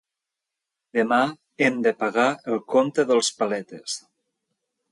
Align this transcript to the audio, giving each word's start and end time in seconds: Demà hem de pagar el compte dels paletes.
Demà 0.99 1.19
hem 1.65 1.77
de 1.89 1.93
pagar 2.01 2.27
el 2.55 2.63
compte 2.77 3.05
dels 3.13 3.33
paletes. 3.43 3.99